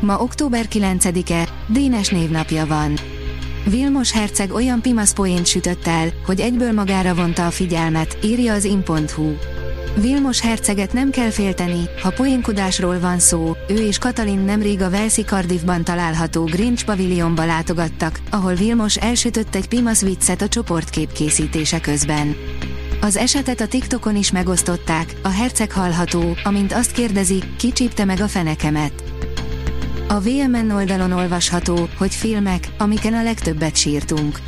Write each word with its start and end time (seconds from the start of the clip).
Ma 0.00 0.18
október 0.18 0.66
9-e, 0.72 1.48
Dénes 1.66 2.08
névnapja 2.08 2.66
van. 2.66 2.98
Vilmos 3.64 4.12
herceg 4.12 4.52
olyan 4.52 4.80
pimasz 4.80 5.12
poént 5.12 5.46
sütött 5.46 5.86
el, 5.86 6.08
hogy 6.26 6.40
egyből 6.40 6.72
magára 6.72 7.14
vonta 7.14 7.46
a 7.46 7.50
figyelmet, 7.50 8.18
írja 8.22 8.54
az 8.54 8.64
in.hu. 8.64 9.32
Vilmos 10.00 10.40
herceget 10.40 10.92
nem 10.92 11.10
kell 11.10 11.30
félteni, 11.30 11.88
ha 12.02 12.10
poénkodásról 12.10 13.00
van 13.00 13.18
szó, 13.18 13.56
ő 13.68 13.74
és 13.74 13.98
Katalin 13.98 14.38
nemrég 14.38 14.82
a 14.82 14.90
Velszi 14.90 15.22
Cardiffban 15.22 15.84
található 15.84 16.44
Grinch 16.44 16.84
pavilionba 16.84 17.44
látogattak, 17.44 18.20
ahol 18.30 18.54
Vilmos 18.54 18.96
elsütött 18.96 19.54
egy 19.54 19.68
pimasz 19.68 20.02
viccet 20.02 20.42
a 20.42 20.48
csoportkép 20.48 21.12
készítése 21.12 21.80
közben. 21.80 22.36
Az 23.00 23.16
esetet 23.16 23.60
a 23.60 23.66
TikTokon 23.66 24.16
is 24.16 24.32
megosztották, 24.32 25.14
a 25.22 25.28
herceg 25.28 25.72
hallható, 25.72 26.36
amint 26.44 26.72
azt 26.72 26.92
kérdezi, 26.92 27.42
ki 27.56 27.72
csípte 27.72 28.04
meg 28.04 28.20
a 28.20 28.28
fenekemet. 28.28 29.02
A 30.10 30.20
VMN 30.20 30.70
oldalon 30.70 31.12
olvasható, 31.12 31.88
hogy 31.98 32.14
filmek, 32.14 32.68
amiken 32.78 33.14
a 33.14 33.22
legtöbbet 33.22 33.76
sírtunk. 33.76 34.40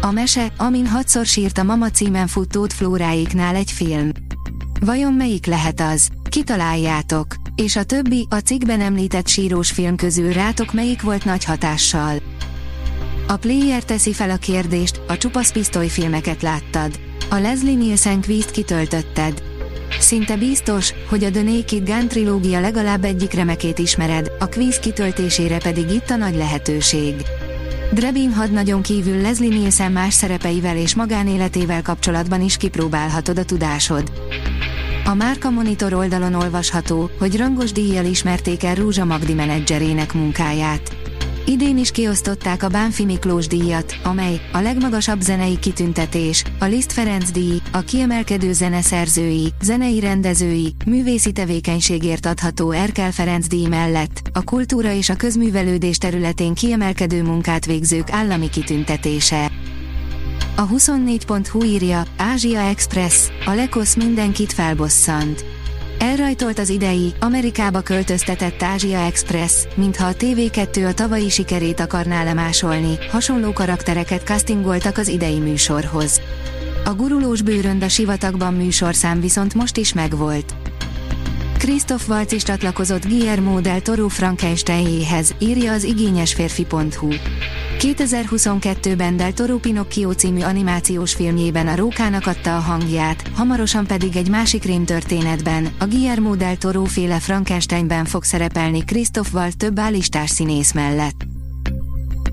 A 0.00 0.10
mese, 0.10 0.52
amin 0.56 0.86
hatszor 0.86 1.26
sírt 1.26 1.58
a 1.58 1.62
Mama 1.62 1.90
címen 1.90 2.26
futót 2.26 2.72
Flóráiknál 2.72 3.54
egy 3.54 3.70
film. 3.70 4.10
Vajon 4.80 5.12
melyik 5.12 5.46
lehet 5.46 5.80
az? 5.80 6.08
Kitaláljátok. 6.28 7.26
És 7.54 7.76
a 7.76 7.82
többi, 7.82 8.26
a 8.30 8.36
cikkben 8.36 8.80
említett 8.80 9.26
sírós 9.28 9.70
film 9.70 9.96
közül 9.96 10.32
rátok 10.32 10.72
melyik 10.72 11.02
volt 11.02 11.24
nagy 11.24 11.44
hatással? 11.44 12.16
A 13.28 13.36
player 13.36 13.84
teszi 13.84 14.12
fel 14.12 14.30
a 14.30 14.36
kérdést, 14.36 15.00
a 15.08 15.16
csupasz 15.16 15.52
filmeket 15.88 16.42
láttad. 16.42 17.00
A 17.30 17.36
Leslie 17.36 17.76
Nielsen 17.76 18.22
quiz 18.22 18.46
kitöltötted. 18.46 19.42
Szinte 19.98 20.36
biztos, 20.36 20.92
hogy 21.08 21.24
a 21.24 21.30
The 21.30 21.42
Naked 21.42 21.84
Gun 21.84 22.08
trilógia 22.08 22.60
legalább 22.60 23.04
egyik 23.04 23.32
remekét 23.32 23.78
ismered, 23.78 24.32
a 24.38 24.46
quiz 24.48 24.78
kitöltésére 24.78 25.58
pedig 25.58 25.90
itt 25.90 26.10
a 26.10 26.16
nagy 26.16 26.36
lehetőség. 26.36 27.14
Drebin 27.92 28.32
hadnagyon 28.32 28.82
kívül 28.82 29.20
Leslie 29.20 29.58
Nielsen 29.58 29.92
más 29.92 30.14
szerepeivel 30.14 30.76
és 30.76 30.94
magánéletével 30.94 31.82
kapcsolatban 31.82 32.40
is 32.40 32.56
kipróbálhatod 32.56 33.38
a 33.38 33.44
tudásod. 33.44 34.12
A 35.04 35.14
Márka 35.14 35.50
Monitor 35.50 35.94
oldalon 35.94 36.34
olvasható, 36.34 37.10
hogy 37.18 37.36
rangos 37.36 37.72
díjjal 37.72 38.04
ismerték 38.04 38.64
el 38.64 38.74
Rúzsa 38.74 39.04
Magdi 39.04 39.34
menedzserének 39.34 40.12
munkáját. 40.12 41.01
Idén 41.46 41.78
is 41.78 41.90
kiosztották 41.90 42.62
a 42.62 42.68
Bánfi 42.68 43.04
Miklós 43.04 43.46
díjat, 43.46 43.96
amely 44.02 44.40
a 44.52 44.58
legmagasabb 44.58 45.20
zenei 45.20 45.58
kitüntetés, 45.58 46.44
a 46.58 46.64
Liszt 46.64 46.92
Ferenc 46.92 47.30
díj, 47.30 47.60
a 47.72 47.80
kiemelkedő 47.80 48.52
zeneszerzői, 48.52 49.52
zenei 49.62 50.00
rendezői, 50.00 50.74
művészi 50.86 51.32
tevékenységért 51.32 52.26
adható 52.26 52.70
Erkel 52.70 53.12
Ferenc 53.12 53.46
díj 53.46 53.66
mellett, 53.66 54.20
a 54.32 54.42
kultúra 54.42 54.92
és 54.92 55.08
a 55.08 55.16
közművelődés 55.16 55.98
területén 55.98 56.54
kiemelkedő 56.54 57.22
munkát 57.22 57.66
végzők 57.66 58.12
állami 58.12 58.48
kitüntetése. 58.48 59.50
A 60.56 60.68
24.hu 60.68 61.64
írja, 61.64 62.02
Ázsia 62.16 62.60
Express, 62.60 63.28
a 63.44 63.50
Lekosz 63.50 63.94
mindenkit 63.94 64.52
felbosszant. 64.52 65.51
Elrajtolt 66.02 66.58
az 66.58 66.68
idei, 66.68 67.12
Amerikába 67.20 67.80
költöztetett 67.80 68.62
Ázsia 68.62 68.98
Express, 68.98 69.66
mintha 69.74 70.06
a 70.06 70.12
TV2 70.12 70.88
a 70.88 70.94
tavalyi 70.94 71.28
sikerét 71.28 71.80
akarná 71.80 72.24
lemásolni, 72.24 72.98
hasonló 73.10 73.52
karaktereket 73.52 74.22
castingoltak 74.22 74.98
az 74.98 75.08
idei 75.08 75.38
műsorhoz. 75.38 76.20
A 76.84 76.94
gurulós 76.94 77.42
bőrönd 77.42 77.82
a 77.82 77.88
sivatagban 77.88 78.54
műsorszám 78.54 79.20
viszont 79.20 79.54
most 79.54 79.76
is 79.76 79.92
megvolt. 79.92 80.61
Christoph 81.62 82.08
Waltz 82.08 82.32
is 82.32 82.42
csatlakozott 82.42 83.06
Guillermo 83.06 83.60
del 83.60 83.80
Toro 83.80 84.08
Frankensteinjéhez, 84.08 85.34
írja 85.38 85.72
az 85.72 85.84
igényesférfi.hu. 85.84 87.08
2022-ben 87.78 89.16
Del 89.16 89.32
Toro 89.32 89.58
Pinocchio 89.58 90.12
című 90.12 90.40
animációs 90.40 91.14
filmjében 91.14 91.68
a 91.68 91.76
rókának 91.76 92.26
adta 92.26 92.56
a 92.56 92.60
hangját, 92.60 93.30
hamarosan 93.34 93.86
pedig 93.86 94.16
egy 94.16 94.28
másik 94.28 94.64
rémtörténetben, 94.64 95.68
a 95.78 95.86
Guillermo 95.86 96.34
del 96.34 96.56
Toro 96.56 96.84
féle 96.84 97.18
Frankensteinben 97.18 98.04
fog 98.04 98.24
szerepelni 98.24 98.84
Christoph 98.84 99.34
Waltz 99.34 99.56
több 99.56 99.78
állistás 99.78 100.30
színész 100.30 100.72
mellett. 100.72 101.24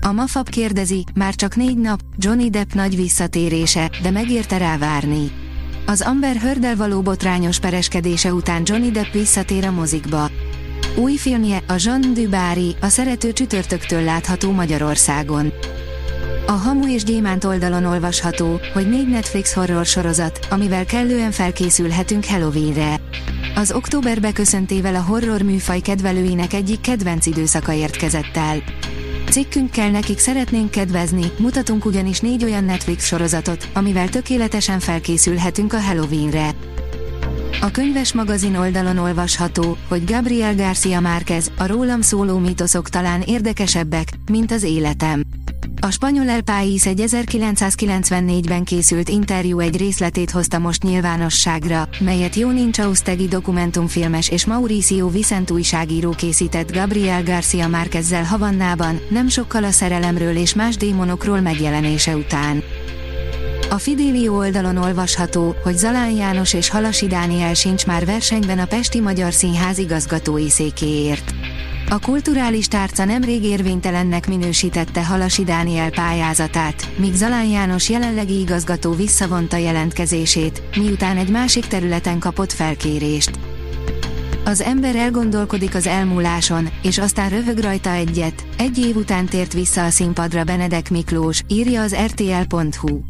A 0.00 0.12
Mafab 0.12 0.48
kérdezi, 0.48 1.04
már 1.14 1.34
csak 1.34 1.56
négy 1.56 1.78
nap, 1.78 2.00
Johnny 2.16 2.50
Depp 2.50 2.72
nagy 2.72 2.96
visszatérése, 2.96 3.90
de 4.02 4.10
megérte 4.10 4.58
rá 4.58 4.78
várni. 4.78 5.43
Az 5.86 6.00
Amber 6.00 6.36
Hördel 6.36 6.76
való 6.76 7.00
botrányos 7.00 7.58
pereskedése 7.58 8.32
után 8.32 8.62
Johnny 8.64 8.90
Depp 8.90 9.12
visszatér 9.12 9.64
a 9.64 9.70
mozikba. 9.70 10.30
Új 10.96 11.16
filmje, 11.16 11.62
a 11.68 11.74
Jean 11.76 12.14
Dubári, 12.14 12.76
a 12.80 12.88
szerető 12.88 13.32
csütörtöktől 13.32 14.02
látható 14.02 14.52
Magyarországon. 14.52 15.52
A 16.46 16.52
Hamu 16.52 16.88
és 16.88 17.04
Gyémánt 17.04 17.44
oldalon 17.44 17.84
olvasható, 17.84 18.60
hogy 18.72 18.88
négy 18.88 19.08
Netflix 19.08 19.54
horror 19.54 19.86
sorozat, 19.86 20.46
amivel 20.50 20.84
kellően 20.84 21.30
felkészülhetünk 21.30 22.24
Halloweenre. 22.24 23.00
Az 23.54 23.72
október 23.72 24.20
beköszöntével 24.20 24.94
a 24.94 25.02
horror 25.02 25.42
műfaj 25.42 25.80
kedvelőinek 25.80 26.52
egyik 26.52 26.80
kedvenc 26.80 27.26
időszaka 27.26 27.72
érkezett 27.72 28.36
el. 28.36 28.62
Cikkünkkel 29.34 29.90
nekik 29.90 30.18
szeretnénk 30.18 30.70
kedvezni, 30.70 31.24
mutatunk 31.38 31.84
ugyanis 31.84 32.20
négy 32.20 32.44
olyan 32.44 32.64
Netflix 32.64 33.06
sorozatot, 33.06 33.68
amivel 33.72 34.08
tökéletesen 34.08 34.80
felkészülhetünk 34.80 35.72
a 35.72 35.80
Halloweenre. 35.80 36.50
A 37.60 37.70
könyves 37.70 38.12
magazin 38.12 38.56
oldalon 38.56 38.98
olvasható, 38.98 39.76
hogy 39.88 40.04
Gabriel 40.04 40.54
Garcia 40.54 41.00
Márquez, 41.00 41.50
a 41.58 41.66
rólam 41.66 42.00
szóló 42.00 42.38
mítoszok 42.38 42.88
talán 42.88 43.20
érdekesebbek, 43.20 44.08
mint 44.30 44.52
az 44.52 44.62
életem. 44.62 45.22
A 45.84 45.90
spanyol 45.90 46.28
El 46.28 46.40
País 46.40 46.86
egy 46.86 47.04
1994-ben 47.06 48.64
készült 48.64 49.08
interjú 49.08 49.58
egy 49.58 49.76
részletét 49.76 50.30
hozta 50.30 50.58
most 50.58 50.82
nyilvánosságra, 50.82 51.88
melyet 51.98 52.34
Jó 52.34 52.50
Nincsausztegi 52.50 53.28
dokumentumfilmes 53.28 54.28
és 54.28 54.46
Mauricio 54.46 55.08
Vicent 55.08 55.50
újságíró 55.50 56.10
készített 56.10 56.72
Gabriel 56.72 57.22
Garcia 57.22 57.68
Márquezzel 57.68 58.24
Havannában, 58.24 59.00
nem 59.08 59.28
sokkal 59.28 59.64
a 59.64 59.70
szerelemről 59.70 60.36
és 60.36 60.54
más 60.54 60.76
démonokról 60.76 61.40
megjelenése 61.40 62.16
után. 62.16 62.62
A 63.70 63.78
Fidélió 63.78 64.36
oldalon 64.36 64.76
olvasható, 64.76 65.54
hogy 65.62 65.76
Zalán 65.76 66.10
János 66.10 66.54
és 66.54 66.68
Halasi 66.68 67.06
Dániel 67.06 67.54
sincs 67.54 67.86
már 67.86 68.04
versenyben 68.04 68.58
a 68.58 68.66
Pesti 68.66 69.00
Magyar 69.00 69.32
Színház 69.32 69.78
igazgatói 69.78 70.50
székéért. 70.50 71.34
A 71.88 71.98
kulturális 71.98 72.68
tárca 72.68 73.04
nemrég 73.04 73.44
érvénytelennek 73.44 74.28
minősítette 74.28 75.04
Halasi 75.04 75.44
Dániel 75.44 75.90
pályázatát, 75.90 76.88
míg 76.96 77.14
Zalán 77.14 77.46
János 77.46 77.88
jelenlegi 77.88 78.40
igazgató 78.40 78.92
visszavonta 78.92 79.56
jelentkezését, 79.56 80.62
miután 80.76 81.16
egy 81.16 81.30
másik 81.30 81.66
területen 81.66 82.18
kapott 82.18 82.52
felkérést. 82.52 83.38
Az 84.44 84.60
ember 84.60 84.96
elgondolkodik 84.96 85.74
az 85.74 85.86
elmúláson, 85.86 86.68
és 86.82 86.98
aztán 86.98 87.28
rövög 87.28 87.58
rajta 87.58 87.92
egyet, 87.92 88.46
egy 88.58 88.78
év 88.78 88.96
után 88.96 89.26
tért 89.26 89.52
vissza 89.52 89.84
a 89.84 89.90
színpadra 89.90 90.44
Benedek 90.44 90.90
Miklós, 90.90 91.42
írja 91.48 91.82
az 91.82 91.96
rtl.hu. 92.06 93.00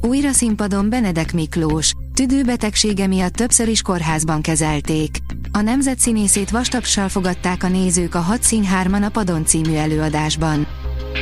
Újra 0.00 0.32
színpadon 0.32 0.88
Benedek 0.88 1.32
Miklós, 1.32 1.92
tüdőbetegsége 2.14 3.06
miatt 3.06 3.32
többször 3.32 3.68
is 3.68 3.82
kórházban 3.82 4.42
kezelték. 4.42 5.16
A 5.56 5.60
nemzet 5.60 5.98
színészét 5.98 6.50
vastapsal 6.50 7.08
fogadták 7.08 7.62
a 7.62 7.68
nézők 7.68 8.14
a 8.14 8.18
Hat 8.18 8.42
Színhárman 8.42 9.02
a 9.02 9.08
Padon 9.08 9.44
című 9.44 9.74
előadásban. 9.74 10.66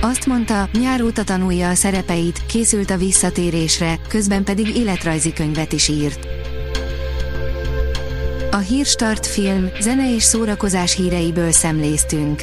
Azt 0.00 0.26
mondta, 0.26 0.68
nyár 0.72 1.02
óta 1.02 1.24
tanulja 1.24 1.68
a 1.68 1.74
szerepeit, 1.74 2.46
készült 2.46 2.90
a 2.90 2.96
visszatérésre, 2.96 3.98
közben 4.08 4.44
pedig 4.44 4.76
életrajzi 4.76 5.32
könyvet 5.32 5.72
is 5.72 5.88
írt. 5.88 6.26
A 8.50 8.56
Hírstart 8.56 9.26
film, 9.26 9.68
zene 9.80 10.14
és 10.14 10.22
szórakozás 10.22 10.94
híreiből 10.94 11.52
szemléztünk. 11.52 12.42